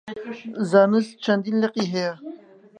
[0.71, 2.13] زانست چەندین لقی هەیە.